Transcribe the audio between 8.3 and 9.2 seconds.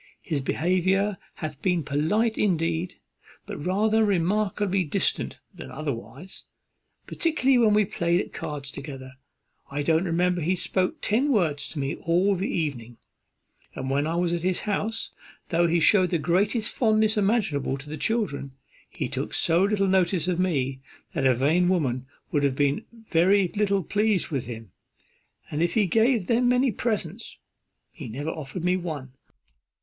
cards together.